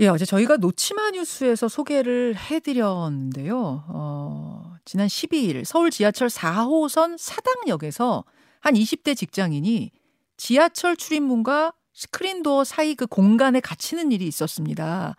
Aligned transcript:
예, 0.00 0.08
어제 0.08 0.24
저희가 0.24 0.56
노치마 0.56 1.10
뉴스에서 1.10 1.68
소개를 1.68 2.34
해드렸는데요. 2.34 3.84
어, 3.88 4.74
지난 4.86 5.06
12일 5.08 5.66
서울 5.66 5.90
지하철 5.90 6.28
4호선 6.28 7.18
사당역에서 7.18 8.24
한 8.60 8.74
20대 8.74 9.14
직장인이 9.14 9.90
지하철 10.38 10.96
출입문과 10.96 11.74
스크린도어 11.92 12.64
사이 12.64 12.94
그 12.94 13.06
공간에 13.06 13.60
갇히는 13.60 14.10
일이 14.10 14.26
있었습니다. 14.26 15.16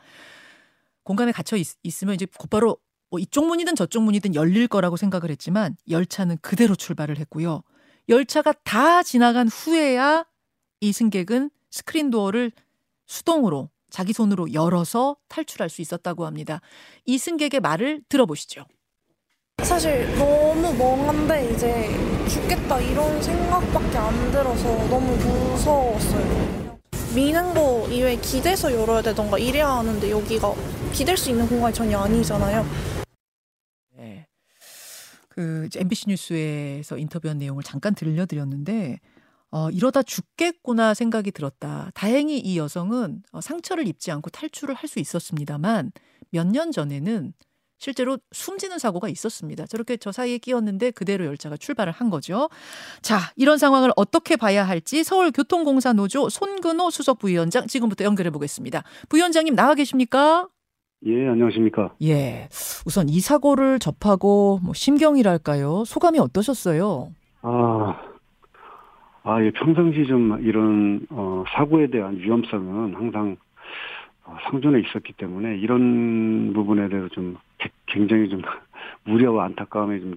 공간에 1.03 1.31
갇혀 1.31 1.57
있, 1.57 1.67
으면 2.01 2.15
이제 2.15 2.25
곧바로 2.39 2.77
뭐 3.11 3.19
이쪽 3.19 3.45
문이든 3.45 3.75
저쪽 3.75 4.01
문이든 4.01 4.33
열릴 4.33 4.67
거라고 4.67 4.97
생각을 4.97 5.29
했지만 5.29 5.77
열차는 5.91 6.39
그대로 6.41 6.73
출발을 6.73 7.19
했고요. 7.19 7.61
열차가 8.09 8.51
다 8.63 9.03
지나간 9.03 9.47
후에야 9.47 10.25
이 10.79 10.91
승객은 10.91 11.51
스크린도어를 11.69 12.51
수동으로 13.05 13.69
자기 13.91 14.13
손으로 14.13 14.53
열어서 14.53 15.17
탈출할 15.27 15.69
수 15.69 15.81
있었다고 15.81 16.25
합니다. 16.25 16.61
이 17.05 17.19
승객의 17.19 17.59
말을 17.59 18.01
들어보시죠. 18.09 18.65
사실 19.63 20.11
너무 20.17 20.73
멍한데 20.73 21.51
이제 21.51 21.89
죽겠다 22.27 22.79
이런 22.79 23.21
생각밖에 23.21 23.97
안 23.97 24.31
들어서 24.31 24.63
너무 24.87 25.15
무서웠어요. 25.17 26.79
미는 27.13 27.53
거 27.53 27.87
이외에 27.89 28.15
기대서 28.15 28.73
열어야 28.73 29.01
되던가 29.01 29.37
이래야 29.37 29.67
하는데 29.67 30.09
여기가 30.09 30.53
기댈 30.93 31.17
수 31.17 31.29
있는 31.29 31.47
공간이 31.47 31.73
전혀 31.73 31.99
아니잖아요. 31.99 32.65
네. 33.97 34.25
그 35.29 35.67
MBC 35.75 36.09
뉴스에서 36.09 36.97
인터뷰한 36.97 37.37
내용을 37.37 37.63
잠깐 37.63 37.93
들려드렸는데 37.93 38.99
어, 39.51 39.69
이러다 39.69 40.01
죽겠구나 40.03 40.93
생각이 40.93 41.31
들었다. 41.31 41.91
다행히 41.93 42.39
이 42.39 42.57
여성은 42.57 43.23
어, 43.33 43.41
상처를 43.41 43.87
입지 43.87 44.11
않고 44.11 44.29
탈출을 44.29 44.75
할 44.75 44.87
수 44.87 44.99
있었습니다만 44.99 45.91
몇 46.31 46.47
년 46.47 46.71
전에는 46.71 47.33
실제로 47.77 48.17
숨지는 48.31 48.77
사고가 48.77 49.09
있었습니다. 49.09 49.65
저렇게 49.65 49.97
저 49.97 50.11
사이에 50.11 50.37
끼었는데 50.37 50.91
그대로 50.91 51.25
열차가 51.25 51.57
출발을 51.57 51.91
한 51.91 52.09
거죠. 52.11 52.47
자, 53.01 53.19
이런 53.35 53.57
상황을 53.57 53.91
어떻게 53.95 54.35
봐야 54.35 54.63
할지 54.67 55.03
서울교통공사 55.03 55.93
노조 55.93 56.29
손근호 56.29 56.91
수석 56.91 57.17
부위원장 57.19 57.65
지금부터 57.67 58.03
연결해 58.05 58.29
보겠습니다. 58.29 58.83
부위원장님 59.09 59.55
나와 59.55 59.73
계십니까? 59.73 60.47
예, 61.07 61.27
안녕하십니까? 61.27 61.95
예. 62.03 62.47
우선 62.85 63.09
이 63.09 63.19
사고를 63.19 63.79
접하고 63.79 64.59
뭐 64.61 64.75
심경이랄까요? 64.75 65.83
소감이 65.85 66.19
어떠셨어요? 66.19 67.11
아, 67.41 67.99
아, 69.23 69.43
예, 69.43 69.51
평상시 69.51 70.05
좀 70.07 70.41
이런 70.43 71.05
어, 71.09 71.43
사고에 71.55 71.87
대한 71.87 72.17
위험성은 72.17 72.95
항상 72.95 73.37
어, 74.25 74.37
상존에 74.49 74.79
있었기 74.79 75.13
때문에 75.13 75.57
이런 75.57 76.53
부분에 76.53 76.89
대해서 76.89 77.07
좀 77.09 77.37
굉장히 77.87 78.29
좀 78.29 78.41
우려와 79.07 79.45
안타까움이 79.45 79.99
좀 79.99 80.15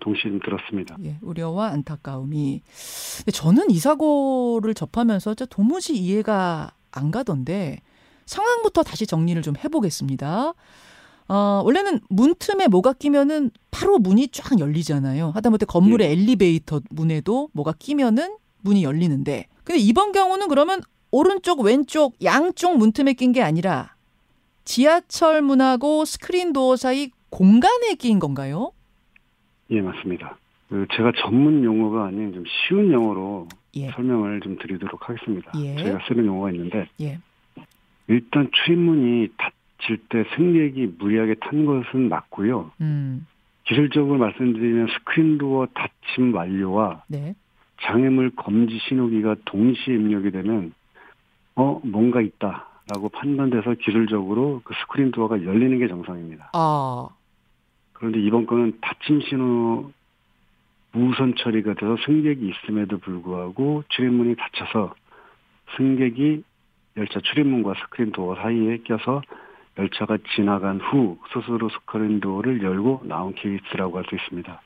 동시에 0.00 0.30
좀 0.30 0.40
들었습니다. 0.40 0.96
예, 1.04 1.16
우려와 1.22 1.68
안타까움이. 1.68 2.62
저는 3.32 3.70
이 3.70 3.78
사고를 3.78 4.74
접하면서 4.74 5.34
도무지 5.50 5.94
이해가 5.96 6.70
안 6.90 7.10
가던데 7.10 7.78
상황부터 8.26 8.82
다시 8.82 9.06
정리를 9.06 9.40
좀 9.42 9.54
해보겠습니다. 9.62 10.54
어, 11.30 11.62
원래는 11.64 12.00
문 12.08 12.34
틈에 12.36 12.66
뭐가 12.66 12.92
끼면은 12.92 13.52
바로 13.70 13.98
문이 13.98 14.28
쫙 14.32 14.58
열리잖아요. 14.58 15.30
하다못해 15.30 15.64
건물의 15.64 16.08
예. 16.08 16.12
엘리베이터 16.12 16.80
문에도 16.90 17.48
뭐가 17.52 17.72
끼면은 17.78 18.36
문이 18.62 18.82
열리는데. 18.82 19.46
근데 19.62 19.78
이번 19.80 20.10
경우는 20.10 20.48
그러면 20.48 20.80
오른쪽, 21.12 21.60
왼쪽, 21.60 22.16
양쪽 22.24 22.76
문 22.78 22.90
틈에 22.90 23.12
낀 23.12 23.30
게 23.30 23.42
아니라 23.42 23.94
지하철 24.64 25.40
문하고 25.40 26.04
스크린 26.04 26.52
도어 26.52 26.74
사이 26.74 27.10
공간에 27.30 27.94
끼인 27.94 28.18
건가요? 28.18 28.72
예, 29.70 29.80
맞습니다. 29.80 30.36
그 30.68 30.86
제가 30.96 31.12
전문 31.22 31.62
용어가 31.62 32.06
아닌 32.06 32.32
좀 32.34 32.42
쉬운 32.48 32.90
영어로 32.90 33.46
예. 33.76 33.88
설명을 33.92 34.40
좀 34.40 34.58
드리도록 34.58 35.08
하겠습니다. 35.08 35.52
예. 35.60 35.76
제가 35.76 36.00
쓰는 36.08 36.26
용어가 36.26 36.50
있는데 36.50 36.88
예. 37.00 37.20
일단 38.08 38.50
출입문이 38.52 39.28
닫힐 39.38 39.59
때 40.08 40.24
승객이 40.36 40.94
무리하게 40.98 41.34
탄 41.40 41.64
것은 41.64 42.08
맞고요. 42.08 42.70
음. 42.80 43.26
기술적으로 43.64 44.18
말씀드리면 44.18 44.88
스크린도어 44.88 45.68
닫힘 45.74 46.34
완료와 46.34 47.04
네. 47.08 47.34
장애물 47.82 48.30
검지 48.36 48.78
신호기가 48.88 49.36
동시에 49.44 49.94
입력이 49.94 50.30
되면 50.30 50.72
어 51.54 51.80
뭔가 51.84 52.20
있다라고 52.20 53.08
판단돼서 53.12 53.74
기술적으로 53.74 54.60
그 54.64 54.74
스크린 54.82 55.10
도어가 55.12 55.44
열리는 55.44 55.78
게 55.78 55.88
정상입니다. 55.88 56.50
아. 56.52 57.08
그런데 57.92 58.20
이번 58.20 58.46
건은 58.46 58.78
닫힘 58.80 59.20
신호 59.22 59.92
우선 60.94 61.34
처리가 61.36 61.74
돼서 61.74 61.96
승객이 62.04 62.50
있음에도 62.50 62.98
불구하고 62.98 63.84
출입문이 63.88 64.36
닫혀서 64.36 64.94
승객이 65.76 66.42
열차 66.96 67.20
출입문과 67.20 67.74
스크린 67.74 68.10
도어 68.12 68.34
사이에 68.36 68.78
껴서 68.78 69.22
열차가 69.80 70.18
지나간 70.36 70.78
후 70.80 71.16
스스로 71.32 71.70
스크린 71.70 72.20
도어를 72.20 72.62
열고 72.62 73.02
나온 73.04 73.34
케이스라고 73.34 73.96
할 73.96 74.04
수 74.08 74.14
있습니다. 74.14 74.60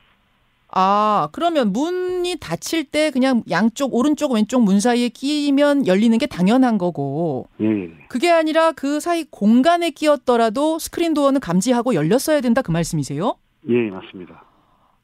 아, 0.77 1.29
그러면 1.31 1.71
문이 1.71 2.37
닫힐 2.41 2.83
때 2.85 3.09
그냥 3.11 3.43
양쪽 3.49 3.93
오른쪽 3.95 4.33
왼쪽 4.33 4.61
문 4.63 4.79
사이에 4.81 5.07
끼면 5.09 5.87
열리는 5.87 6.17
게 6.17 6.25
당연한 6.25 6.77
거고. 6.77 7.47
예. 7.61 7.91
그게 8.09 8.29
아니라 8.29 8.73
그 8.73 8.99
사이 8.99 9.23
공간에 9.29 9.91
끼었더라도 9.91 10.79
스크린 10.79 11.13
도어는 11.13 11.39
감지하고 11.39 11.93
열렸어야 11.93 12.41
된다 12.41 12.61
그 12.61 12.71
말씀이세요? 12.71 13.35
예, 13.69 13.89
맞습니다. 13.89 14.43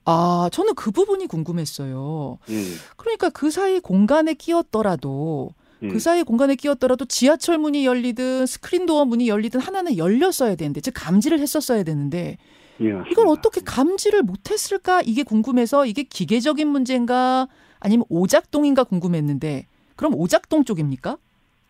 아, 0.04 0.50
저는 0.52 0.74
그 0.76 0.92
부분이 0.92 1.28
궁금했어요. 1.28 2.38
예. 2.50 2.56
그러니까 2.98 3.30
그 3.30 3.50
사이 3.50 3.80
공간에 3.80 4.34
끼었더라도 4.34 5.52
예. 5.84 5.88
그 5.88 6.00
사이 6.00 6.24
공간에 6.24 6.56
끼었더라도 6.56 7.06
지하철 7.06 7.58
문이 7.58 7.86
열리든 7.86 8.46
스크린 8.46 8.86
도어 8.86 9.06
문이 9.06 9.28
열리든 9.28 9.60
하나는 9.60 9.98
열렸어야 9.98 10.56
되는데 10.56 10.82
즉 10.82 10.94
감지를 10.96 11.40
했었어야 11.40 11.84
되는데 11.84 12.38
예, 12.82 12.88
이걸 13.12 13.28
어떻게 13.28 13.62
감지를 13.62 14.24
못했을까 14.24 15.02
이게 15.06 15.24
궁금해서 15.24 15.86
이게 15.86 16.04
기계적인 16.04 16.68
문제인가 16.68 17.48
아니면 17.80 18.06
오작동인가 18.10 18.84
궁금했는데 18.84 19.68
그럼 19.96 20.16
오작동 20.16 20.64
쪽입니까? 20.64 21.18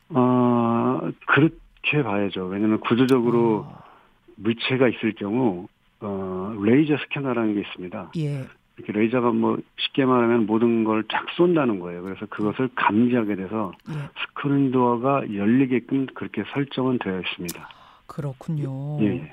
어 0.09 0.99
그렇게 1.27 2.03
봐야죠. 2.03 2.45
왜냐하면 2.45 2.79
구조적으로 2.81 3.65
어. 3.67 3.83
물체가 4.35 4.87
있을 4.89 5.13
경우 5.15 5.67
어 6.01 6.53
레이저 6.61 6.97
스캐너라는 6.97 7.55
게 7.55 7.61
있습니다. 7.61 8.11
예. 8.17 8.45
이렇게 8.81 8.91
레이저가 8.93 9.31
뭐 9.31 9.57
쉽게 9.77 10.05
말하면 10.05 10.45
모든 10.45 10.83
걸 10.83 11.03
쫙 11.09 11.25
쏜다는 11.35 11.79
거예요. 11.79 12.03
그래서 12.03 12.25
그것을 12.27 12.69
감지하게 12.75 13.35
돼서 13.35 13.71
예. 13.89 13.93
스크린 14.21 14.71
도어가 14.71 15.33
열리게끔 15.33 16.07
그렇게 16.13 16.43
설정은 16.53 16.99
되어 16.99 17.19
있습니다. 17.19 17.69
그렇군요. 18.07 19.01
예. 19.01 19.31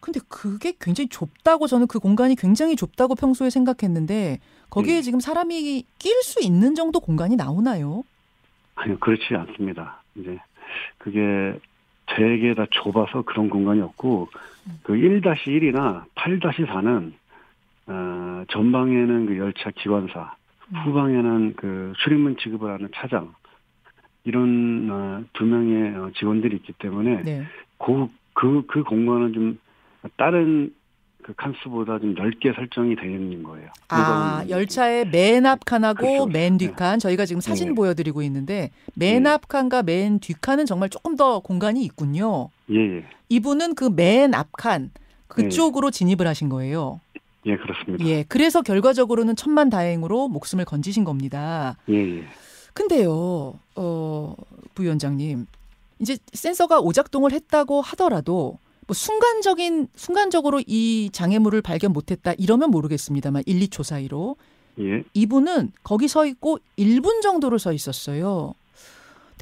근데 0.00 0.20
그게 0.28 0.72
굉장히 0.80 1.08
좁다고 1.08 1.66
저는 1.66 1.86
그 1.86 1.98
공간이 1.98 2.36
굉장히 2.36 2.76
좁다고 2.76 3.14
평소에 3.14 3.50
생각했는데 3.50 4.38
거기에 4.70 4.98
예. 4.98 5.02
지금 5.02 5.20
사람이 5.20 5.84
낄 5.98 6.22
수 6.22 6.42
있는 6.42 6.74
정도 6.74 7.00
공간이 7.00 7.36
나오나요? 7.36 8.02
아니요, 8.76 8.98
그렇지 8.98 9.34
않습니다. 9.34 10.02
이제 10.14 10.38
그게 10.98 11.58
되게 12.06 12.54
다 12.54 12.66
좁아서 12.70 13.22
그런 13.22 13.50
공간이 13.50 13.80
없고 13.80 14.28
그 14.82 14.94
1-1이나 14.94 16.04
8-4는 16.14 17.12
어, 17.90 18.44
전방에는 18.50 19.26
그 19.26 19.36
열차 19.38 19.70
기관사, 19.70 20.32
음. 20.68 20.76
후방에는 20.84 21.54
그 21.56 21.92
출입문 22.04 22.36
취급을 22.38 22.70
하는 22.72 22.88
차장 22.94 23.34
이런 24.24 24.88
어, 24.90 25.22
두 25.32 25.44
명의 25.44 25.94
어, 25.96 26.10
직원들이 26.16 26.56
있기 26.56 26.72
때문에 26.74 27.22
네. 27.22 27.42
그 27.78 28.08
그, 28.34 28.62
그 28.68 28.84
공간은 28.84 29.32
좀 29.32 29.58
다른 30.16 30.72
그 31.22 31.34
칸수보다 31.34 31.98
좀 31.98 32.14
넓게 32.14 32.52
설정이 32.54 32.96
되어 32.96 33.10
있는 33.10 33.42
거예요. 33.42 33.68
아, 33.88 34.42
열차의 34.48 35.08
맨 35.10 35.44
앞 35.44 35.64
칸하고 35.66 36.00
그렇죠. 36.00 36.26
맨 36.26 36.56
뒷칸. 36.56 36.94
네. 36.94 36.98
저희가 36.98 37.26
지금 37.26 37.40
사진 37.40 37.68
네. 37.70 37.74
보여드리고 37.74 38.22
있는데 38.22 38.70
맨 38.94 39.24
네. 39.24 39.30
앞칸과 39.30 39.82
맨 39.82 40.18
뒷칸은 40.20 40.64
정말 40.64 40.88
조금 40.88 41.16
더 41.16 41.40
공간이 41.40 41.82
있군요. 41.84 42.48
예. 42.70 42.98
예. 42.98 43.04
이분은 43.28 43.74
그 43.74 43.90
맨 43.90 44.32
앞 44.34 44.48
칸 44.52 44.90
그쪽으로 45.28 45.90
네. 45.90 45.98
진입을 45.98 46.26
하신 46.26 46.48
거예요. 46.48 47.00
예, 47.46 47.56
그렇습니다. 47.56 48.04
예, 48.06 48.24
그래서 48.28 48.62
결과적으로는 48.62 49.36
천만 49.36 49.70
다행으로 49.70 50.28
목숨을 50.28 50.64
건지신 50.64 51.04
겁니다. 51.04 51.76
예, 51.88 52.18
예. 52.18 52.24
근데요, 52.74 53.58
어, 53.76 54.34
부위원장님, 54.74 55.46
이제 55.98 56.18
센서가 56.32 56.80
오작동을 56.80 57.32
했다고 57.32 57.80
하더라도 57.82 58.58
뭐 58.86 58.94
순간적인 58.94 59.88
순간적으로 59.94 60.60
이 60.66 61.10
장애물을 61.12 61.60
발견 61.62 61.92
못했다 61.92 62.32
이러면 62.38 62.70
모르겠습니다만 62.70 63.42
1, 63.46 63.60
2초 63.60 63.82
사이로 63.82 64.36
예. 64.78 65.02
이분은 65.14 65.72
거기 65.82 66.08
서 66.08 66.26
있고 66.26 66.58
1분 66.78 67.22
정도를 67.22 67.58
서 67.58 67.72
있었어요. 67.72 68.54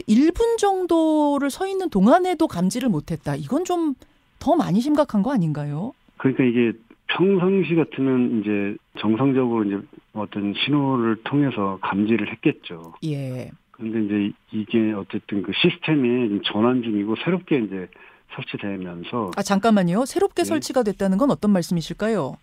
1분 0.09 0.59
정도를 0.59 1.51
서 1.51 1.67
있는 1.67 1.91
동안에도 1.91 2.47
감지를 2.47 2.89
못했다. 2.89 3.35
이건 3.35 3.65
좀 3.65 3.95
더 4.39 4.57
많이 4.57 4.81
심각한 4.81 5.23
거 5.23 5.33
아닌가요? 5.33 5.93
그러니까 6.19 6.45
이게 6.45 6.73
평상시 7.19 7.75
같으면 7.75 8.41
이제 8.41 8.77
정상적으로 9.01 9.65
이제 9.65 9.79
어떤 10.13 10.55
신호를 10.55 11.17
통해서 11.25 11.79
감지를 11.83 12.31
했겠죠. 12.31 12.95
예. 13.05 13.51
근데 13.73 14.05
이제 14.05 14.33
이게 14.53 14.93
어쨌든 14.93 15.43
그 15.43 15.53
시스템이 15.53 16.41
전환 16.45 16.83
중이고 16.83 17.17
새롭게 17.25 17.59
이제 17.59 17.89
설치되면서 18.37 19.33
아 19.37 19.43
잠깐만요. 19.43 20.05
새롭게 20.05 20.43
예. 20.43 20.45
설치가 20.45 20.85
됐다는 20.85 21.19
건 21.19 21.33
어떤 21.33 21.51
말씀이실까요? 21.53 22.37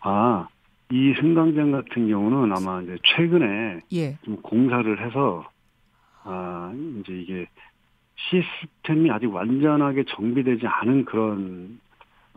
아, 0.00 0.46
이 0.92 1.14
승강장 1.20 1.72
같은 1.72 2.08
경우는 2.08 2.56
아마 2.56 2.80
이제 2.82 2.96
최근에 3.02 3.80
예. 3.94 4.16
좀 4.22 4.36
공사를 4.42 5.04
해서 5.04 5.44
아, 6.22 6.72
이제 7.00 7.12
이게 7.14 7.46
시스템이 8.30 9.10
아직 9.10 9.26
완전하게 9.26 10.04
정비되지 10.04 10.66
않은 10.66 11.04
그런 11.04 11.80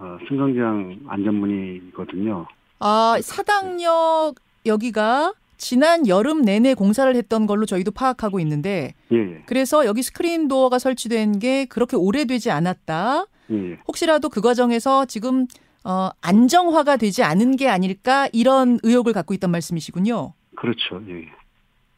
어, 0.01 0.17
승강장 0.27 1.01
안전문이거든요. 1.07 2.47
아, 2.79 3.17
사당역 3.21 4.35
여기가 4.65 5.33
지난 5.57 6.07
여름 6.07 6.41
내내 6.41 6.73
공사를 6.73 7.15
했던 7.15 7.45
걸로 7.45 7.67
저희도 7.67 7.91
파악하고 7.91 8.39
있는데 8.39 8.95
예, 9.11 9.17
예. 9.17 9.43
그래서 9.45 9.85
여기 9.85 10.01
스크린 10.01 10.47
도어가 10.47 10.79
설치된 10.79 11.37
게 11.37 11.65
그렇게 11.65 11.95
오래되지 11.95 12.49
않았다. 12.49 13.25
예, 13.51 13.71
예. 13.71 13.79
혹시라도 13.87 14.29
그 14.29 14.41
과정에서 14.41 15.05
지금 15.05 15.45
어, 15.83 16.09
안정화가 16.21 16.97
되지 16.97 17.21
않은 17.21 17.55
게 17.57 17.69
아닐까 17.69 18.27
이런 18.33 18.79
의혹을 18.81 19.13
갖고 19.13 19.35
있단 19.35 19.51
말씀이시군요. 19.51 20.33
그렇죠. 20.55 20.99
예. 21.09 21.27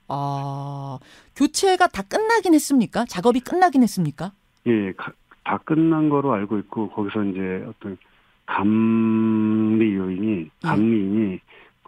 아, 0.10 1.00
교체가 1.38 1.88
다 1.88 2.02
끝나긴 2.02 2.54
했습니까? 2.54 3.06
작업이 3.06 3.40
끝나긴 3.40 3.82
했습니까? 3.84 4.34
예, 4.68 4.92
가, 4.94 5.14
다 5.44 5.60
끝난 5.66 6.10
거로 6.10 6.34
알고 6.34 6.58
있고 6.60 6.90
거기서 6.90 7.24
이제 7.26 7.66
어떤 7.68 7.98
감리 8.46 9.96
요인이 9.96 10.40
예. 10.42 10.50
감리인이 10.68 11.32
예. 11.34 11.40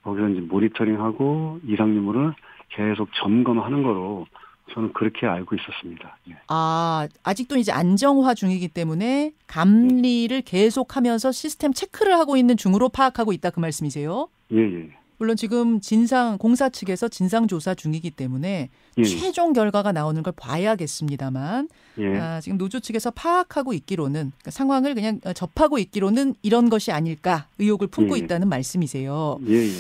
거기서 0.04 0.30
이제 0.30 0.42
모니터링하고 0.42 1.60
이상 1.68 1.94
유무를 1.96 2.34
계속 2.70 3.10
점검하는 3.16 3.84
거로 3.84 4.28
저는 4.74 4.94
그렇게 4.94 5.28
알고 5.28 5.56
있었습니다. 5.56 6.18
예. 6.30 6.38
아, 6.48 7.08
아직도 7.24 7.58
이제 7.58 7.72
안정화 7.72 8.34
중이기 8.34 8.68
때문에 8.70 9.32
감리를 9.48 10.36
예. 10.36 10.42
계속하면서 10.42 11.32
시스템 11.32 11.72
체크를 11.72 12.14
하고 12.14 12.36
있는 12.36 12.58
중으로 12.58 12.90
파악하고 12.90 13.32
있다 13.34 13.52
그 13.52 13.60
말씀이세요? 13.60 14.28
예, 14.52 14.58
예. 14.58 14.90
물론 15.18 15.36
지금 15.38 15.80
진상 15.80 16.38
공사 16.38 16.70
측에서 16.70 17.08
진상 17.08 17.48
조사 17.48 17.74
중이기 17.74 18.12
때문에 18.12 18.70
예. 18.98 19.04
최종 19.04 19.54
결과가 19.54 19.92
나오는 19.92 20.22
걸 20.24 20.34
봐야겠습니다만 20.36 21.70
예. 22.00 22.18
아, 22.18 22.42
지금 22.42 22.58
노조 22.58 22.80
측에서 22.80 23.12
파악하고 23.12 23.74
있기로는 23.74 24.32
그러니까 24.32 24.52
상황을 24.52 24.94
그냥 24.94 25.20
접하고 25.34 25.78
있기로는 25.80 26.36
이런 26.42 26.70
것이 26.70 26.92
아닐까 26.92 27.48
의혹을 27.60 27.88
품고 27.88 28.18
예. 28.18 28.22
있다는 28.24 28.50
말씀이세요. 28.50 29.40
예, 29.48 29.68
예. 29.68 29.72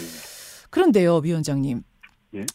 그런데요, 0.69 1.17
위원장님. 1.17 1.83
예. 2.35 2.45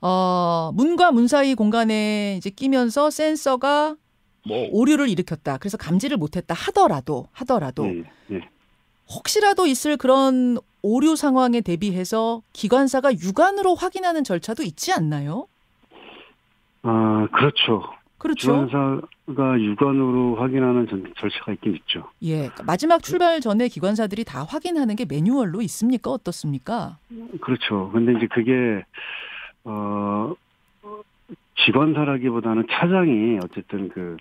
어, 0.00 0.70
문과 0.74 1.10
문 1.12 1.26
사이 1.26 1.54
공간에 1.54 2.36
이제 2.36 2.50
끼면서 2.50 3.10
센서가 3.10 3.96
뭐 4.46 4.68
오류를 4.70 5.08
일으켰다. 5.08 5.58
그래서 5.58 5.76
감지를 5.76 6.16
못했다 6.16 6.54
하더라도 6.54 7.26
하더라도 7.32 7.86
예, 7.86 8.04
예. 8.32 8.40
혹시라도 9.08 9.66
있을 9.66 9.96
그런 9.96 10.58
오류 10.88 11.16
상황에 11.16 11.60
대비해서 11.62 12.42
기관사가 12.52 13.12
육안으로 13.18 13.74
확인하는 13.74 14.22
절차도 14.22 14.62
있지 14.62 14.92
않나요? 14.92 15.48
아, 16.82 17.26
그렇죠. 17.32 17.82
그렇죠. 18.18 18.52
기관사가 18.66 19.60
육안으로 19.60 20.36
확인하는 20.36 20.86
절차가 21.18 21.52
있긴 21.54 21.74
있죠. 21.74 22.08
예. 22.22 22.36
그러니까 22.36 22.62
마지막 22.62 23.02
출발 23.02 23.40
전에 23.40 23.66
기관사들이 23.66 24.22
다 24.22 24.44
확인하는 24.44 24.94
게 24.94 25.04
매뉴얼로 25.04 25.60
있습니까? 25.62 26.10
어떻습니까? 26.12 26.98
그렇죠. 27.40 27.90
근데 27.92 28.12
이제 28.12 28.28
그게 28.28 28.84
어 29.64 30.34
직원사라기보다는 31.64 32.66
차장이 32.70 33.38
어쨌든 33.42 33.88
그 33.88 34.16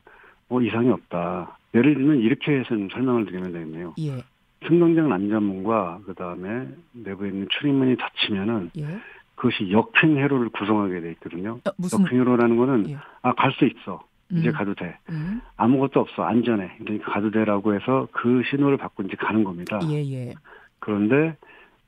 뭐 0.47 0.61
이상이 0.61 0.89
없다. 0.91 1.57
예를 1.73 1.95
들면 1.95 2.19
이렇게 2.19 2.59
해서 2.59 2.67
설명을 2.69 3.25
드리면 3.25 3.51
되겠네요. 3.51 3.95
예. 3.97 4.23
승강장 4.67 5.09
난자문과 5.09 6.01
그 6.05 6.13
다음에 6.13 6.67
내부에 6.93 7.29
있는 7.29 7.47
출입문이 7.49 7.97
닫히면은 7.97 8.71
예. 8.77 8.99
그것이 9.35 9.71
역행 9.71 10.17
회로를 10.17 10.49
구성하게 10.49 11.01
돼 11.01 11.11
있거든요. 11.11 11.59
어. 11.65 11.71
역행 11.93 12.19
회로라는 12.19 12.57
거는 12.57 12.89
예. 12.89 12.97
아갈 13.21 13.51
수 13.53 13.65
있어. 13.65 14.03
이제 14.31 14.49
음. 14.49 14.53
가도 14.53 14.73
돼. 14.73 14.97
음. 15.09 15.41
아무것도 15.55 15.99
없어. 15.99 16.23
안전해. 16.23 16.71
그러니까 16.79 17.11
가도 17.11 17.29
돼라고 17.29 17.75
해서 17.75 18.07
그 18.11 18.41
신호를 18.49 18.77
받고 18.77 19.03
이제 19.03 19.15
가는 19.15 19.43
겁니다. 19.43 19.79
예, 19.89 20.03
예. 20.03 20.33
그런데 20.79 21.35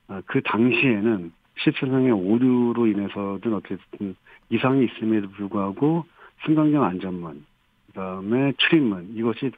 어, 0.08 0.20
그 0.26 0.40
당시에는 0.42 1.32
시스템상의 1.58 2.12
오류로 2.12 2.86
인해서든 2.86 3.54
어쨌든 3.54 4.14
이상이 4.50 4.84
있음에도 4.84 5.28
불구하고 5.30 6.04
승강장 6.46 6.84
안전문, 6.84 7.44
그다음에 7.88 8.52
출입문 8.58 9.14
이것이 9.16 9.50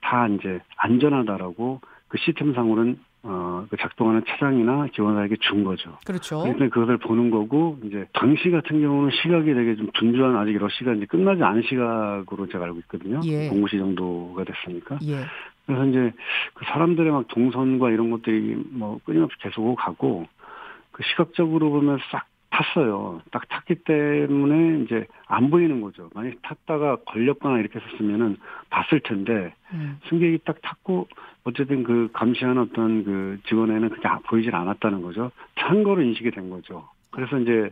다 0.00 0.26
이제 0.28 0.60
안전하다라고 0.76 1.80
그 2.14 2.18
시스템상으로는 2.18 2.96
어, 3.24 3.66
그 3.68 3.76
작동하는 3.76 4.22
차장이나 4.28 4.86
기원사에게 4.92 5.36
준 5.40 5.64
거죠. 5.64 5.98
그렇죠. 6.06 6.42
그러니까 6.42 6.68
그것을 6.68 6.98
보는 6.98 7.30
거고, 7.30 7.76
이제, 7.82 8.06
당시 8.12 8.50
같은 8.50 8.80
경우는 8.80 9.10
시각이 9.10 9.52
되게 9.52 9.74
좀 9.74 9.88
분주한 9.98 10.36
아직 10.36 10.56
러시가 10.56 10.92
이제 10.92 11.06
끝나지 11.06 11.42
않은 11.42 11.62
시각으로 11.62 12.46
제가 12.46 12.66
알고 12.66 12.78
있거든요. 12.80 13.20
예. 13.24 13.48
공시 13.48 13.78
정도가 13.78 14.44
됐으니까. 14.44 14.98
예. 15.08 15.24
그래서 15.66 15.86
이제 15.86 16.12
그 16.52 16.64
사람들의 16.66 17.10
막 17.10 17.26
동선과 17.26 17.90
이런 17.90 18.10
것들이 18.10 18.62
뭐 18.70 19.00
끊임없이 19.04 19.36
계속 19.40 19.74
가고, 19.74 20.28
그 20.92 21.02
시각적으로 21.02 21.70
보면 21.70 21.98
싹 22.12 22.26
탔어요. 22.54 23.20
딱 23.32 23.48
탔기 23.48 23.76
때문에 23.84 24.84
이제 24.84 25.06
안 25.26 25.50
보이는 25.50 25.80
거죠. 25.80 26.08
만약 26.14 26.34
탔다가 26.42 26.96
걸렸거나 27.04 27.58
이렇게 27.58 27.80
했었으면은 27.80 28.36
봤을 28.70 29.00
텐데 29.00 29.52
음. 29.72 29.98
승객이 30.08 30.38
딱 30.44 30.62
탔고 30.62 31.08
어쨌든 31.42 31.82
그 31.82 32.08
감시하는 32.12 32.62
어떤 32.62 33.04
그 33.04 33.38
직원에는 33.46 33.88
그게 33.90 34.08
보이질 34.28 34.54
않았다는 34.54 35.02
거죠. 35.02 35.32
탄 35.56 35.82
거로 35.82 36.00
인식이 36.02 36.30
된 36.30 36.48
거죠. 36.48 36.88
그래서 37.10 37.38
이제 37.38 37.70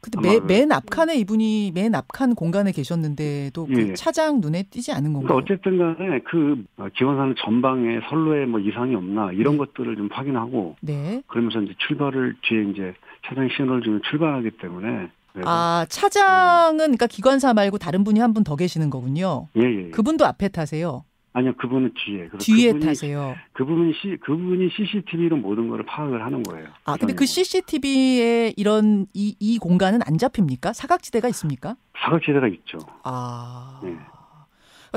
근데 0.00 0.20
매, 0.20 0.40
맨 0.40 0.70
앞칸에 0.72 1.16
이분이 1.16 1.72
맨 1.74 1.94
앞칸 1.94 2.34
공간에 2.34 2.70
계셨는데도 2.72 3.66
그 3.66 3.88
예. 3.90 3.94
차장 3.94 4.40
눈에 4.40 4.62
띄지 4.64 4.92
않은 4.92 5.12
건가요? 5.12 5.26
그러니까 5.42 5.54
어쨌든 5.54 5.78
간에 5.78 6.20
그 6.20 6.64
기원사는 6.96 7.34
전방에 7.44 8.00
선로에 8.08 8.46
뭐 8.46 8.60
이상이 8.60 8.94
없나 8.94 9.32
이런 9.32 9.54
네. 9.54 9.58
것들을 9.58 9.96
좀 9.96 10.08
확인하고 10.12 10.76
네. 10.80 11.22
그러면서 11.26 11.60
이제 11.60 11.74
출발을 11.86 12.36
뒤에 12.42 12.62
이제 12.70 12.94
차장 13.26 13.48
신호를 13.56 13.82
주면 13.82 14.00
출발하기 14.08 14.52
때문에 14.60 15.08
아 15.44 15.84
차장은 15.88 16.78
그러니까 16.78 17.06
기관사 17.06 17.52
말고 17.54 17.78
다른 17.78 18.02
분이 18.04 18.18
한 18.20 18.32
분 18.32 18.44
더 18.44 18.56
계시는 18.56 18.90
거군요. 18.90 19.48
예, 19.56 19.62
예, 19.62 19.86
예. 19.86 19.90
그분도 19.90 20.24
앞에 20.26 20.48
타세요. 20.48 21.04
아니요, 21.32 21.54
그분은 21.56 21.92
뒤에. 21.94 22.28
뒤에 22.38 22.72
그분이, 22.72 22.86
타세요. 22.86 23.34
그분이 23.52 23.92
시, 23.94 24.16
그분이 24.20 24.70
CCTV로 24.70 25.36
모든 25.36 25.68
걸 25.68 25.84
파악을 25.84 26.24
하는 26.24 26.42
거예요. 26.42 26.68
아, 26.84 26.96
근데 26.96 27.14
그 27.14 27.26
CCTV에 27.26 28.54
이런 28.56 29.06
이, 29.12 29.36
이 29.38 29.58
공간은 29.58 30.00
안 30.04 30.18
잡힙니까? 30.18 30.72
사각지대가 30.72 31.28
있습니까? 31.28 31.76
사각지대가 31.98 32.48
있죠. 32.48 32.78
아. 33.04 33.80
네. 33.84 33.94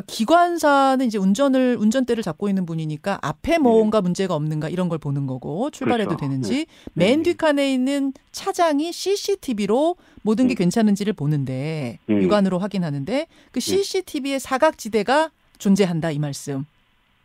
기관사는 0.08 1.06
이제 1.06 1.18
운전을 1.18 1.76
운전대를 1.78 2.24
잡고 2.24 2.48
있는 2.48 2.66
분이니까 2.66 3.20
앞에 3.22 3.58
뭔가 3.58 4.00
네. 4.00 4.04
문제가 4.04 4.36
없는가 4.36 4.70
이런 4.70 4.88
걸 4.88 4.98
보는 4.98 5.28
거고 5.28 5.70
출발해도 5.70 6.16
그렇죠. 6.16 6.22
되는지 6.22 6.66
네. 6.94 7.06
맨 7.06 7.24
네. 7.24 7.32
뒷칸에 7.32 7.74
있는 7.74 8.14
차장이 8.32 8.94
CCTV로 8.94 9.98
모든 10.22 10.48
게 10.48 10.56
네. 10.56 10.64
괜찮은지를 10.64 11.12
보는데 11.12 12.00
네. 12.06 12.16
육안으로 12.22 12.60
확인하는데 12.60 13.28
그 13.52 13.60
CCTV의 13.60 14.40
사각지대가 14.40 15.32
존재한다 15.62 16.12
이 16.12 16.20
말씀. 16.20 16.66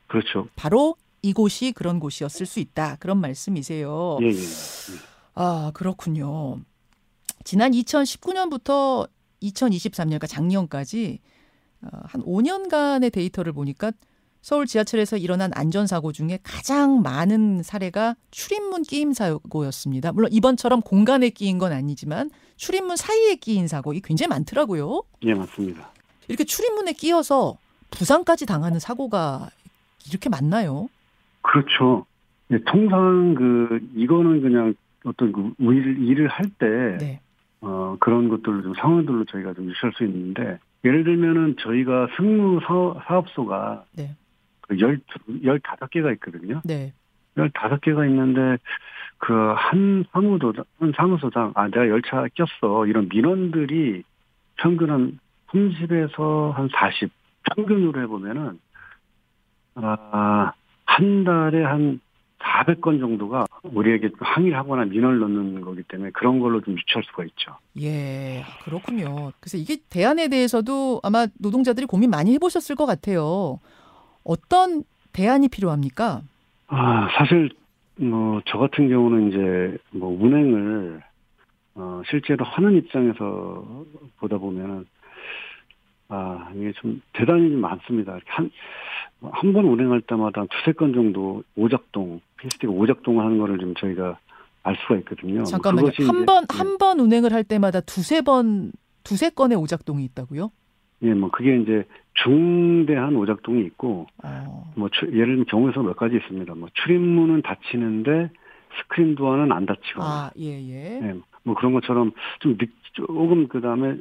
그렇죠. 0.06 0.46
바로 0.54 0.94
이곳이 1.22 1.72
그런 1.72 1.98
곳이었을 1.98 2.46
수 2.46 2.60
있다 2.60 2.96
그런 3.00 3.18
말씀이세요. 3.18 4.18
예, 4.20 4.26
예. 4.26 4.30
예. 4.30 4.98
아 5.34 5.72
그렇군요. 5.74 6.60
지난 7.42 7.72
2019년부터 7.72 9.08
2023년 9.42 10.06
그러니까 10.06 10.26
작년까지 10.26 11.20
어, 11.82 11.88
한 12.04 12.22
5년간의 12.22 13.12
데이터를 13.12 13.52
보니까 13.52 13.92
서울 14.42 14.66
지하철에서 14.66 15.16
일어난 15.16 15.50
안전사고 15.54 16.12
중에 16.12 16.38
가장 16.42 17.02
많은 17.02 17.62
사례가 17.64 18.14
출입문 18.30 18.82
끼임 18.82 19.12
사고였습니다. 19.12 20.12
물론 20.12 20.30
이번처럼 20.32 20.82
공간에 20.82 21.30
끼인 21.30 21.58
건 21.58 21.72
아니지만 21.72 22.30
출입문 22.56 22.96
사이에 22.96 23.36
끼인 23.36 23.66
사고 23.66 23.92
이 23.92 24.00
굉장히 24.00 24.28
많더라고요. 24.28 25.02
예, 25.22 25.34
맞습니다. 25.34 25.90
이렇게 26.28 26.44
출입문에 26.44 26.92
끼어서 26.92 27.58
부상까지 27.96 28.46
당하는 28.46 28.78
사고가 28.78 29.48
이렇게 30.08 30.28
많나요? 30.28 30.88
그렇죠. 31.42 32.06
네, 32.48 32.58
통상 32.66 33.34
그 33.34 33.80
이거는 33.94 34.40
그냥 34.42 34.74
어떤 35.04 35.32
그 35.32 35.52
일을, 35.58 35.98
일을 35.98 36.28
할때 36.28 36.98
네. 36.98 37.20
어, 37.60 37.96
그런 38.00 38.28
것들을 38.28 38.62
좀 38.62 38.74
상황들로 38.74 39.24
저희가 39.24 39.54
좀 39.54 39.68
유시할 39.68 39.92
수 39.96 40.04
있는데 40.04 40.58
예를 40.84 41.04
들면은 41.04 41.56
저희가 41.60 42.08
승무 42.16 42.60
사업소가 43.06 43.84
네. 43.96 44.14
그 44.62 44.78
열, 44.80 45.00
15개가 45.28 46.12
있거든요. 46.14 46.60
네. 46.64 46.92
15개가 47.36 48.08
있는데 48.08 48.58
그 49.18 49.32
한 49.32 50.04
사무소당, 50.12 50.64
한 50.78 50.92
사무소당, 50.96 51.52
아, 51.54 51.68
내가 51.68 51.88
열차 51.88 52.26
꼈어. 52.34 52.86
이런 52.86 53.08
민원들이 53.08 54.02
평균 54.56 54.90
한 54.90 55.18
30에서 55.48 56.52
한 56.52 56.68
40, 56.72 57.10
평균으로 57.54 58.02
해보면은, 58.02 58.58
아, 59.74 60.52
한 60.84 61.24
달에 61.24 61.62
한 61.64 62.00
400건 62.38 63.00
정도가 63.00 63.46
우리에게 63.64 64.10
항의를 64.20 64.56
하거나 64.56 64.84
민원을 64.84 65.18
넣는 65.18 65.60
거기 65.62 65.82
때문에 65.82 66.10
그런 66.10 66.38
걸로 66.38 66.60
좀 66.60 66.74
유추할 66.74 67.02
수가 67.04 67.24
있죠. 67.24 67.56
예, 67.80 68.44
그렇군요. 68.64 69.32
그래서 69.40 69.56
이게 69.58 69.78
대안에 69.90 70.28
대해서도 70.28 71.00
아마 71.02 71.26
노동자들이 71.38 71.86
고민 71.86 72.10
많이 72.10 72.32
해보셨을 72.34 72.76
것 72.76 72.86
같아요. 72.86 73.58
어떤 74.22 74.84
대안이 75.12 75.48
필요합니까? 75.48 76.22
아, 76.68 77.08
사실 77.18 77.50
뭐 77.98 78.40
저 78.46 78.58
같은 78.58 78.88
경우는 78.90 79.28
이제 79.28 79.78
뭐 79.90 80.10
운행을 80.22 81.02
어 81.76 82.02
실제로 82.08 82.44
하는 82.44 82.76
입장에서 82.76 83.84
보다 84.18 84.36
보면은 84.38 84.86
아 86.08 86.50
이게 86.54 86.72
좀 86.72 87.00
대단히 87.12 87.50
좀 87.50 87.60
많습니다. 87.60 88.18
한 88.26 88.50
한 89.32 89.52
번 89.54 89.64
운행할 89.64 90.02
때마다 90.02 90.44
두세 90.50 90.72
건 90.72 90.92
정도 90.92 91.42
오작동 91.56 92.20
피스티가 92.36 92.70
오작동을 92.72 93.24
하는 93.24 93.38
거를 93.38 93.58
좀 93.58 93.74
저희가 93.74 94.18
알 94.62 94.76
수가 94.76 94.96
있거든요. 94.98 95.42
잠깐만요. 95.44 95.90
한 96.06 96.26
번 96.26 96.44
한 96.48 96.76
번 96.78 97.00
운행을 97.00 97.32
할 97.32 97.42
때마다 97.42 97.80
두세 97.80 98.20
번 98.20 98.72
두세 99.04 99.30
건의 99.30 99.56
오작동이 99.56 100.04
있다고요? 100.04 100.50
예, 101.02 101.14
뭐 101.14 101.30
그게 101.30 101.56
이제 101.58 101.84
중대한 102.14 103.16
오작동이 103.16 103.64
있고, 103.66 104.06
어. 104.22 104.72
뭐 104.76 104.88
예를 105.12 105.26
들면 105.26 105.44
경우에서 105.46 105.82
몇 105.82 105.96
가지 105.96 106.16
있습니다. 106.16 106.54
뭐 106.54 106.68
출입문은 106.74 107.42
닫히는데 107.42 108.30
스크린 108.82 109.14
도어는 109.14 109.50
안 109.52 109.64
닫히거나, 109.66 110.06
아, 110.06 110.30
예, 110.38 110.44
예. 110.60 111.00
예, 111.02 111.14
뭐 111.42 111.54
그런 111.54 111.72
것처럼 111.72 112.12
좀 112.40 112.56
늦, 112.58 112.70
조금 112.92 113.48
그 113.48 113.60
다음에 113.60 113.96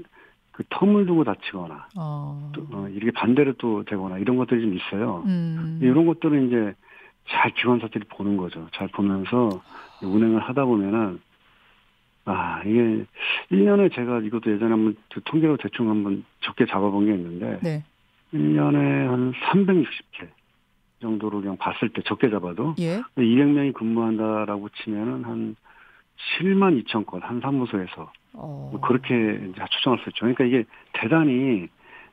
그 0.55 0.63
텀을 0.63 1.05
두고 1.05 1.25
닫히거나, 1.25 1.87
어. 1.97 2.51
또, 2.55 2.65
어, 2.71 2.87
이렇게 2.87 3.11
반대로 3.11 3.51
또 3.57 3.83
되거나 3.83 4.17
이런 4.19 4.37
것들이 4.37 4.61
좀 4.61 4.73
있어요. 4.73 5.23
음. 5.25 5.79
이런 5.81 6.05
것들은 6.05 6.47
이제 6.47 6.73
잘 7.27 7.53
기관사들이 7.53 8.05
보는 8.07 8.37
거죠. 8.37 8.65
잘 8.73 8.87
보면서 8.87 9.49
운행을 10.01 10.39
하다 10.41 10.63
보면은 10.65 11.19
아, 12.23 12.61
이게 12.65 13.05
1년에 13.51 13.93
제가 13.93 14.19
이것도 14.21 14.49
예전에 14.53 14.71
한번 14.71 14.95
그 15.13 15.21
통계로 15.25 15.57
대충 15.57 15.89
한번 15.89 16.23
적게 16.41 16.65
잡아본 16.65 17.05
게 17.05 17.13
있는데 17.13 17.59
네. 17.61 17.83
1년에 18.33 19.07
한 19.07 19.33
360회 19.33 20.27
정도로 21.01 21.41
그냥 21.41 21.57
봤을 21.57 21.89
때 21.89 22.01
적게 22.05 22.29
잡아도 22.29 22.75
예. 22.79 23.01
200명이 23.17 23.73
근무한다라고 23.73 24.69
치면은 24.69 25.23
한 25.25 25.55
7만 26.39 26.81
2천 26.85 27.05
건 27.05 27.21
한 27.21 27.41
사무소에서 27.41 28.11
어. 28.37 28.69
뭐 28.71 28.81
그렇게 28.81 29.13
이제 29.49 29.61
추정할 29.71 29.99
수 30.03 30.09
있죠. 30.09 30.19
그러니까 30.21 30.43
이게 30.43 30.65
대단히 30.93 31.67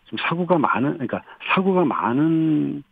좀 0.06 0.18
사고가 0.28 0.58
많은 0.58 0.92
그러니까 0.94 1.22
사고가 1.54 1.84
많은 1.84 2.82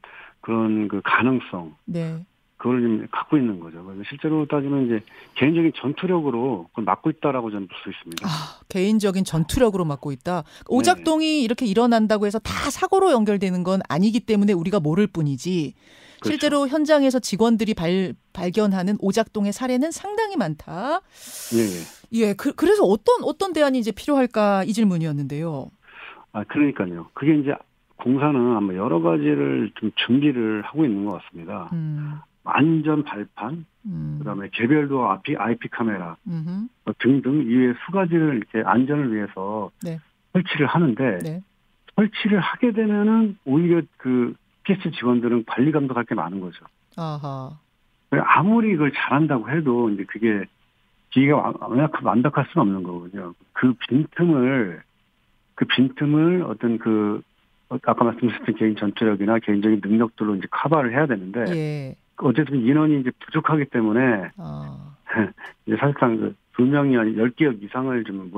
그런 0.41 0.89
그 0.89 1.01
가능성 1.05 1.75
네. 1.85 2.25
그걸 2.57 2.83
좀 2.83 3.07
갖고 3.11 3.39
있는 3.39 3.59
거죠. 3.59 3.83
그래서 3.85 4.03
실제로 4.09 4.45
따지면 4.47 4.85
이제 4.87 5.01
개인적인 5.35 5.73
전투력으로 5.75 6.67
그걸 6.69 6.85
막고 6.85 7.09
있다라고 7.11 7.51
저는 7.51 7.69
볼 7.69 7.79
수 7.83 7.89
있습니다. 7.91 8.27
아, 8.29 8.61
개인적인 8.69 9.25
전투력으로 9.25 9.87
막고 9.87 10.13
있다. 10.13 10.45
오작동이 10.69 11.25
네. 11.25 11.41
이렇게 11.43 11.65
일어난다고 11.65 12.27
해서 12.27 12.39
다 12.39 12.53
사고로 12.71 13.13
연결되는 13.13 13.65
건 13.65 13.81
아니기 13.89 14.21
때문에 14.21 14.53
우리가 14.53 14.79
모를 14.79 15.07
뿐이지. 15.07 15.75
그렇죠. 16.21 16.29
실제로 16.29 16.69
현장에서 16.69 17.19
직원들이 17.19 17.75
발, 17.75 18.15
발견하는 18.33 18.97
오작동의 19.01 19.53
사례는 19.53 19.91
상당히 19.91 20.37
많다. 20.37 21.01
예. 21.55 22.21
예. 22.21 22.35
그, 22.35 22.53
그래서 22.55 22.85
어떤 22.85 23.23
어떤 23.25 23.53
대안이 23.53 23.79
이제 23.79 23.93
필요할까 23.93 24.65
이 24.65 24.73
질문이었는데요. 24.73 25.71
아 26.33 26.45
그러니까요. 26.45 27.09
그게 27.15 27.37
이제 27.37 27.55
공사는 27.97 28.35
아마 28.57 28.75
여러 28.75 29.01
가지를 29.01 29.73
좀 29.77 29.91
준비를 30.07 30.63
하고 30.63 30.85
있는 30.85 31.07
것 31.07 31.21
같습니다. 31.23 31.69
음. 31.73 32.19
안전 32.45 33.05
발판, 33.05 33.67
음. 33.87 34.17
그다음에 34.19 34.49
개별도 34.53 35.11
IP, 35.11 35.37
IP 35.37 35.69
카메라 35.69 36.17
음흠. 36.27 36.69
등등 36.99 37.43
이외 37.43 37.73
수 37.75 37.93
가지를 37.93 38.37
이렇게 38.37 38.67
안전을 38.67 39.15
위해서 39.15 39.71
네. 39.83 39.99
설치를 40.33 40.67
하는데 40.67 41.19
네. 41.19 41.43
설치를 41.97 42.41
하게 42.41 42.73
되면은 42.73 43.39
오히려 43.45 43.83
그 43.99 44.35
PS 44.65 44.91
직원들은 44.93 45.45
관리 45.47 45.73
감독할 45.73 46.05
게 46.05 46.15
많은 46.15 46.41
거죠. 46.41 46.65
아하. 46.97 47.59
아무리 48.11 48.73
이걸 48.73 48.93
잘한다고 48.93 49.51
해도 49.51 49.91
이제 49.91 50.05
그게 50.05 50.45
기계가 51.11 51.55
완벽할 52.03 52.47
수는 52.53 52.67
없는 52.67 52.83
거거든요. 52.83 53.35
그 53.53 53.75
빈틈을 53.89 54.83
그 55.55 55.65
빈틈을 55.65 56.43
어떤 56.43 56.79
그 56.79 57.23
아까 57.69 58.05
말씀드렸던 58.05 58.55
개인 58.57 58.77
전투력이나 58.77 59.39
개인적인 59.39 59.81
능력들로 59.85 60.35
이제 60.37 60.47
커버를 60.51 60.93
해야 60.93 61.07
되는데 61.07 61.45
예. 61.55 61.97
어쨌든 62.17 62.61
인원이 62.63 63.01
이제 63.01 63.11
부족하기 63.21 63.67
때문에 63.67 64.31
어. 64.39 64.95
이제 65.67 65.77
사실상 65.77 66.17
그두 66.17 66.69
명이 66.69 66.97
아니 66.97 67.17
열 67.17 67.31
개역 67.31 67.63
이상을 67.63 68.05
좀 68.05 68.31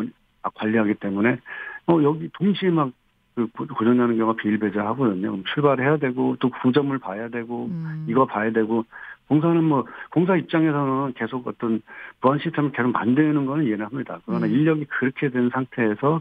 아, 0.42 0.50
관리하기 0.54 0.94
때문에 0.94 1.38
어 1.86 2.02
여기 2.02 2.28
동시에 2.32 2.70
막 2.70 2.90
그 3.34 3.46
고전하는 3.52 4.16
경우가 4.16 4.40
비일배제하거든요. 4.42 5.20
그럼 5.30 5.44
출발해야 5.54 5.96
되고 5.96 6.36
또 6.38 6.50
구점을 6.50 6.96
봐야 6.98 7.28
되고 7.28 7.66
음. 7.66 8.06
이거 8.08 8.26
봐야 8.26 8.50
되고 8.50 8.84
공사는 9.28 9.64
뭐 9.64 9.86
공사 10.10 10.36
입장에서는 10.36 11.14
계속 11.14 11.46
어떤 11.46 11.80
보안 12.20 12.38
시스템을 12.38 12.72
계속 12.72 12.92
만드는 12.92 13.46
거는 13.46 13.64
이해를 13.64 13.86
합니다. 13.86 14.20
그러나 14.26 14.46
음. 14.46 14.52
인력이 14.52 14.84
그렇게 14.86 15.30
된 15.30 15.48
상태에서 15.50 16.20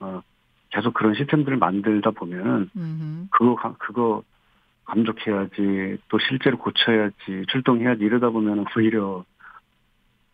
어 0.00 0.22
계속 0.70 0.92
그런 0.92 1.14
시스템들을 1.14 1.56
만들다 1.56 2.10
보면은 2.10 2.68
음. 2.76 3.28
그거 3.30 3.56
그거 3.78 4.22
감독해야지 4.84 5.96
또 6.08 6.18
실제로 6.18 6.58
고쳐야지 6.58 7.46
출동해야지 7.48 8.04
이러다 8.04 8.28
보면 8.28 8.66
오히려 8.76 9.24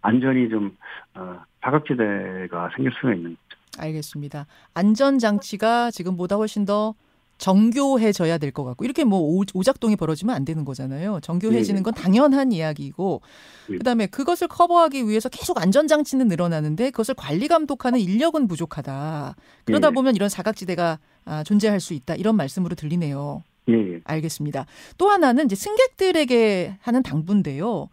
안전이 0.02 0.49
좀 0.49 0.76
어, 1.14 1.43
사각지대가 1.61 2.71
생길 2.75 2.93
수가 2.93 3.14
있는. 3.14 3.37
알겠습니다. 3.81 4.47
안전 4.75 5.19
장치가 5.19 5.91
지금보다 5.91 6.37
훨씬 6.37 6.65
더 6.65 6.95
정교해져야 7.39 8.37
될 8.37 8.53
것 8.53 8.65
같고 8.65 8.85
이렇게 8.85 9.03
뭐 9.05 9.41
오작동이 9.55 9.97
벌어지면 9.97 10.37
안 10.37 10.45
되는 10.45 10.65
거잖아요. 10.65 11.21
정교해지는 11.23 11.77
네, 11.77 11.81
네. 11.81 11.83
건 11.83 11.95
당연한 11.95 12.53
이야기이고 12.53 13.23
네. 13.71 13.79
그다음에 13.79 14.07
그것을 14.07 14.47
커버하기 14.49 15.09
위해서 15.09 15.29
계속 15.31 15.59
안전 15.61 15.89
장치는 15.89 16.29
늘어나는데 16.29 16.91
그것을 16.91 17.15
관리 17.15 17.49
감독하는 17.49 17.99
인력은 17.99 18.47
부족하다. 18.47 19.37
그러다 19.65 19.91
보면 19.91 20.17
이런 20.17 20.29
사각지대가 20.29 20.99
아, 21.25 21.43
존재할 21.45 21.81
수 21.81 21.95
있다. 21.95 22.15
이런 22.17 22.37
말씀으로 22.37 22.75
들리네요. 22.75 23.43
알겠습니다. 24.05 24.67
또 24.99 25.09
하나는 25.11 25.47
이제 25.47 25.55
승객들에게 25.57 26.79
하는 26.81 27.03
당부인데요. 27.03 27.89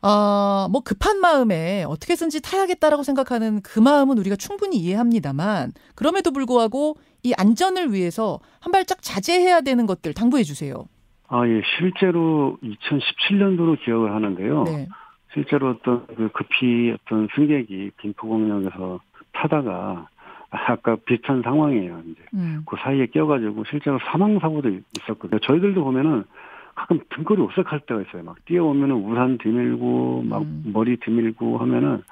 어, 0.00 0.68
뭐 0.70 0.80
급한 0.80 1.20
마음에 1.20 1.84
어떻게든지 1.84 2.40
타야겠다라고 2.42 3.02
생각하는 3.02 3.60
그 3.62 3.80
마음은 3.80 4.18
우리가 4.18 4.36
충분히 4.36 4.76
이해합니다만 4.76 5.72
그럼에도 5.96 6.30
불구하고 6.30 6.96
이 7.24 7.32
안전을 7.36 7.92
위해서 7.92 8.38
한 8.60 8.70
발짝 8.70 9.02
자제해야 9.02 9.60
되는 9.62 9.86
것들 9.86 10.14
당부해 10.14 10.44
주세요. 10.44 10.86
아, 11.26 11.46
예. 11.46 11.60
실제로 11.78 12.56
2017년도로 12.62 13.84
기억을 13.84 14.14
하는데요. 14.14 14.64
네. 14.64 14.88
실제로 15.34 15.70
어떤 15.70 16.06
그 16.06 16.30
급히 16.32 16.94
어떤 16.94 17.28
승객이 17.34 17.90
김포공항에서 18.00 19.00
타다가 19.32 20.08
아까 20.50 20.96
비슷한 21.04 21.42
상황이에요. 21.42 22.02
이제 22.06 22.20
음. 22.34 22.62
그 22.66 22.76
사이에 22.82 23.06
껴가지고 23.06 23.64
실제로 23.68 23.98
사망 24.10 24.38
사고도 24.38 24.70
있었거든요. 24.98 25.38
저희들도 25.40 25.84
보면은 25.84 26.24
가끔 26.78 27.00
등골이 27.10 27.42
오싹할 27.42 27.80
때가 27.80 28.02
있어요. 28.02 28.22
막 28.22 28.36
뛰어오면은 28.44 28.94
우산 28.94 29.38
드밀고 29.38 30.24
막 30.26 30.42
음. 30.42 30.70
머리 30.72 30.96
드밀고 30.98 31.58
하면은 31.58 32.02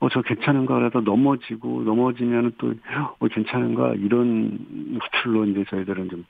어 0.00 0.08
저 0.12 0.20
괜찮은가 0.22 0.74
그래도 0.74 1.00
넘어지고 1.00 1.82
넘어지면은 1.84 2.52
또어 2.58 3.28
괜찮은가 3.30 3.94
이런 3.94 4.98
것들로 5.00 5.46
이제 5.46 5.64
저희들은 5.70 6.10
좀, 6.10 6.24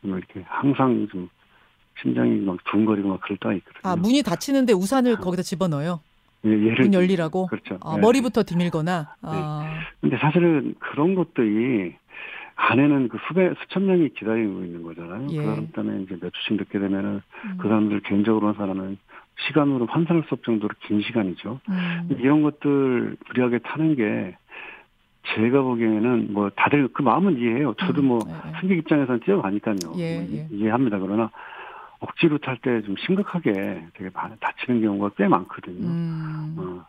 좀 0.00 0.16
이렇게 0.16 0.42
항상 0.46 1.06
좀 1.10 1.28
심장이 2.00 2.40
막 2.40 2.56
두근거리고 2.64 3.10
막 3.10 3.20
그럴 3.20 3.36
때가 3.36 3.54
있거든요. 3.54 3.80
아 3.84 3.96
문이 3.96 4.22
닫히는데 4.22 4.72
우산을 4.72 5.16
거기다 5.16 5.42
집어넣어요? 5.42 6.00
예, 6.46 6.50
예를 6.50 6.84
문 6.84 6.94
열리라고? 6.94 7.48
그렇죠. 7.48 7.78
아, 7.82 7.96
네. 7.96 8.00
머리부터 8.00 8.44
드밀거나. 8.44 9.14
아. 9.20 9.60
네. 9.62 9.80
근데 10.00 10.16
사실은 10.16 10.74
그런 10.78 11.14
것들이 11.14 11.94
안에는 12.60 13.08
그 13.08 13.18
수백 13.26 13.54
수천 13.62 13.86
명이 13.86 14.10
기다리고 14.10 14.62
있는 14.64 14.82
거잖아요. 14.82 15.26
예. 15.30 15.36
그 15.38 15.42
사람 15.44 15.68
때문에 15.72 16.02
이제 16.02 16.16
몇 16.20 16.32
주씩 16.32 16.54
늦게 16.58 16.78
되면은 16.78 17.22
음. 17.44 17.56
그 17.58 17.68
사람들 17.68 18.00
개인적으로 18.00 18.48
한 18.48 18.54
사람은 18.54 18.98
시간으로 19.46 19.86
환산할 19.86 20.24
수 20.28 20.34
없을 20.34 20.44
정도로 20.44 20.74
긴 20.80 21.00
시간이죠. 21.00 21.60
음. 21.68 22.08
이런 22.18 22.42
것들 22.42 23.16
불리하게 23.26 23.58
타는 23.60 23.96
게 23.96 24.36
제가 25.34 25.62
보기에는 25.62 26.32
뭐 26.32 26.50
다들 26.50 26.88
그 26.92 27.02
마음은 27.02 27.38
이해해요. 27.38 27.74
저도 27.78 28.02
음, 28.02 28.06
뭐 28.06 28.18
네. 28.26 28.32
승객 28.60 28.78
입장에서는 28.78 29.20
뛰어가니까요. 29.20 29.76
예, 29.96 30.20
뭐 30.20 30.28
예. 30.32 30.46
이해합니다. 30.50 30.98
그러나 30.98 31.30
억지로 32.00 32.38
탈 32.38 32.56
때 32.58 32.82
좀 32.82 32.94
심각하게 33.06 33.84
되게 33.94 34.10
다치는 34.10 34.80
경우가 34.82 35.10
꽤 35.16 35.28
많거든요. 35.28 35.86
음. 35.86 36.54
어, 36.58 36.84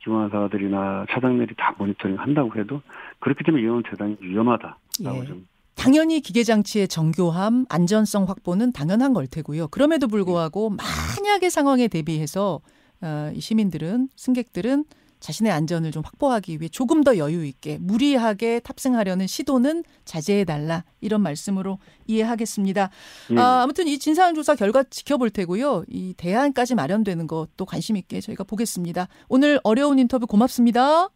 기관사들이나 0.00 1.06
차장들이 1.10 1.54
다 1.56 1.74
모니터링 1.78 2.18
한다고 2.18 2.58
해도 2.58 2.80
그렇기 3.20 3.44
때문에 3.44 3.62
이건 3.64 3.82
대단히 3.84 4.16
위험하다 4.20 4.76
라고 5.00 5.22
예. 5.22 5.26
좀 5.26 5.46
당연히 5.74 6.20
기계 6.20 6.42
장치의 6.42 6.88
정교함, 6.88 7.64
안전성 7.68 8.24
확보는 8.24 8.72
당연한 8.72 9.14
걸 9.14 9.28
테고요. 9.28 9.68
그럼에도 9.68 10.08
불구하고 10.08 10.70
만약의 10.70 11.50
상황에 11.50 11.86
대비해서 11.86 12.60
어, 13.00 13.30
이 13.32 13.40
시민들은 13.40 14.08
승객들은 14.16 14.84
자신의 15.20 15.52
안전을 15.52 15.90
좀 15.90 16.02
확보하기 16.04 16.58
위해 16.60 16.68
조금 16.68 17.02
더 17.02 17.16
여유 17.16 17.44
있게 17.44 17.78
무리하게 17.78 18.60
탑승하려는 18.60 19.26
시도는 19.26 19.84
자제해 20.04 20.44
달라 20.44 20.84
이런 21.00 21.22
말씀으로 21.22 21.78
이해하겠습니다. 22.06 22.90
예. 23.32 23.38
아, 23.38 23.62
아무튼 23.62 23.86
이 23.88 23.98
진상 23.98 24.34
조사 24.34 24.54
결과 24.54 24.82
지켜볼 24.82 25.30
테고요. 25.30 25.84
이 25.88 26.14
대안까지 26.16 26.74
마련되는 26.74 27.26
것도 27.26 27.66
관심 27.66 27.96
있게 27.96 28.20
저희가 28.20 28.44
보겠습니다. 28.44 29.08
오늘 29.28 29.60
어려운 29.62 29.98
인터뷰 29.98 30.26
고맙습니다. 30.26 31.08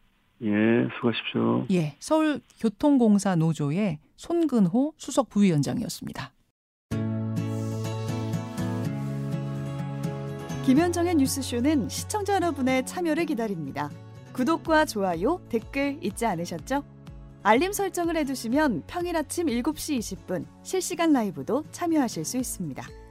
예, 0.42 0.88
수고하십시오. 0.96 1.66
예, 1.70 1.96
서울교통공사 2.00 3.36
노조의 3.36 3.98
손근호 4.16 4.92
수석 4.96 5.28
부위원장이었습니다. 5.28 6.32
김현정의 10.66 11.16
뉴스쇼는 11.16 11.88
시청자 11.88 12.34
여러분의 12.34 12.86
참여를 12.86 13.26
기다립니다. 13.26 13.90
구독과 14.32 14.84
좋아요, 14.86 15.40
댓글 15.48 15.98
잊지 16.00 16.24
않으셨죠? 16.24 16.84
알림 17.42 17.72
설정을 17.72 18.16
해두시면 18.18 18.84
평일 18.86 19.16
아침 19.16 19.46
7시 19.46 19.98
20분 19.98 20.46
실시간 20.62 21.12
라이브도 21.12 21.64
참여하실 21.72 22.24
수 22.24 22.38
있습니다. 22.38 23.01